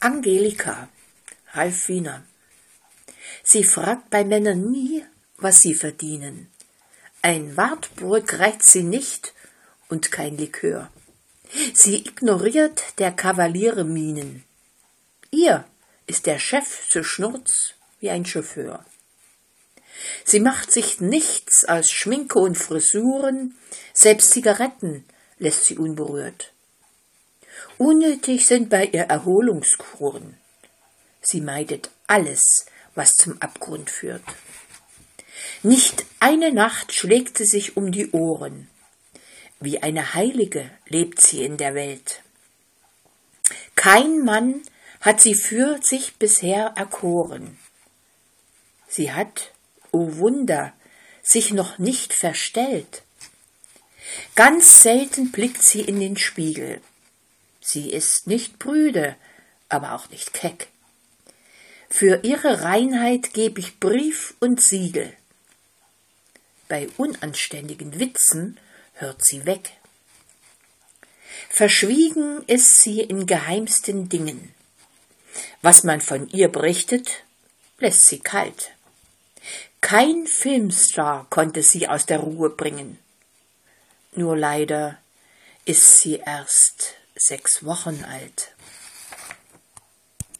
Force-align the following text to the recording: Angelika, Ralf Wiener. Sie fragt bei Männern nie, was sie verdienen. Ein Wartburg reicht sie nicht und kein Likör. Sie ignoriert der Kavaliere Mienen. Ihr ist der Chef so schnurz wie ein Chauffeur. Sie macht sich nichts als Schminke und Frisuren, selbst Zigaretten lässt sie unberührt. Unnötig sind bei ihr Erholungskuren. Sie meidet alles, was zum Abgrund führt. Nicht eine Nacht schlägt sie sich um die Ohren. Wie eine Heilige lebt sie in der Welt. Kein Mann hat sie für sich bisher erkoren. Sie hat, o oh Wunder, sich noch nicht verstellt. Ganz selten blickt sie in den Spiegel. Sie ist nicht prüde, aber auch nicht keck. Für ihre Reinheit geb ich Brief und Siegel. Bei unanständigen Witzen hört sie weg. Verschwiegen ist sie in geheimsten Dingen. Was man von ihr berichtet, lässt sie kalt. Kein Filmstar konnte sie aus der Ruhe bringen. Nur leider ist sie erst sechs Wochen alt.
Angelika, 0.00 0.88
Ralf 1.54 1.88
Wiener. 1.88 2.22
Sie 3.42 3.64
fragt 3.64 4.10
bei 4.10 4.22
Männern 4.24 4.70
nie, 4.70 5.04
was 5.38 5.60
sie 5.60 5.74
verdienen. 5.74 6.48
Ein 7.20 7.56
Wartburg 7.56 8.38
reicht 8.38 8.62
sie 8.62 8.84
nicht 8.84 9.34
und 9.88 10.12
kein 10.12 10.36
Likör. 10.38 10.88
Sie 11.74 11.96
ignoriert 11.96 12.80
der 12.98 13.10
Kavaliere 13.10 13.82
Mienen. 13.82 14.44
Ihr 15.32 15.64
ist 16.06 16.26
der 16.26 16.38
Chef 16.38 16.86
so 16.88 17.02
schnurz 17.02 17.74
wie 17.98 18.10
ein 18.10 18.24
Chauffeur. 18.24 18.84
Sie 20.24 20.38
macht 20.38 20.70
sich 20.70 21.00
nichts 21.00 21.64
als 21.64 21.90
Schminke 21.90 22.38
und 22.38 22.56
Frisuren, 22.56 23.58
selbst 23.94 24.30
Zigaretten 24.30 25.04
lässt 25.38 25.64
sie 25.64 25.76
unberührt. 25.76 26.52
Unnötig 27.78 28.46
sind 28.46 28.70
bei 28.70 28.86
ihr 28.86 29.04
Erholungskuren. 29.04 30.36
Sie 31.20 31.40
meidet 31.40 31.90
alles, 32.06 32.66
was 32.94 33.12
zum 33.12 33.40
Abgrund 33.40 33.90
führt. 33.90 34.22
Nicht 35.62 36.04
eine 36.20 36.52
Nacht 36.52 36.92
schlägt 36.92 37.38
sie 37.38 37.44
sich 37.44 37.76
um 37.76 37.92
die 37.92 38.10
Ohren. 38.12 38.68
Wie 39.60 39.82
eine 39.82 40.14
Heilige 40.14 40.70
lebt 40.86 41.20
sie 41.20 41.44
in 41.44 41.56
der 41.56 41.74
Welt. 41.74 42.22
Kein 43.74 44.24
Mann 44.24 44.62
hat 45.00 45.20
sie 45.20 45.34
für 45.34 45.78
sich 45.82 46.16
bisher 46.16 46.72
erkoren. 46.76 47.58
Sie 48.88 49.12
hat, 49.12 49.52
o 49.92 49.98
oh 49.98 50.16
Wunder, 50.16 50.72
sich 51.22 51.52
noch 51.52 51.78
nicht 51.78 52.12
verstellt. 52.12 53.02
Ganz 54.34 54.82
selten 54.82 55.30
blickt 55.30 55.62
sie 55.62 55.82
in 55.82 56.00
den 56.00 56.16
Spiegel. 56.16 56.80
Sie 57.70 57.90
ist 57.90 58.26
nicht 58.26 58.58
prüde, 58.58 59.14
aber 59.68 59.92
auch 59.92 60.08
nicht 60.08 60.32
keck. 60.32 60.68
Für 61.90 62.24
ihre 62.24 62.62
Reinheit 62.62 63.34
geb 63.34 63.58
ich 63.58 63.78
Brief 63.78 64.32
und 64.40 64.62
Siegel. 64.62 65.12
Bei 66.68 66.88
unanständigen 66.96 68.00
Witzen 68.00 68.58
hört 68.94 69.22
sie 69.22 69.44
weg. 69.44 69.72
Verschwiegen 71.50 72.42
ist 72.46 72.78
sie 72.80 73.00
in 73.00 73.26
geheimsten 73.26 74.08
Dingen. 74.08 74.54
Was 75.60 75.84
man 75.84 76.00
von 76.00 76.26
ihr 76.30 76.48
berichtet, 76.48 77.22
lässt 77.80 78.06
sie 78.06 78.20
kalt. 78.20 78.70
Kein 79.82 80.26
Filmstar 80.26 81.26
konnte 81.28 81.62
sie 81.62 81.86
aus 81.86 82.06
der 82.06 82.20
Ruhe 82.20 82.48
bringen. 82.48 82.98
Nur 84.14 84.38
leider 84.38 84.96
ist 85.66 85.98
sie 85.98 86.14
erst 86.24 86.97
sechs 87.18 87.64
Wochen 87.64 88.04
alt. 88.04 88.54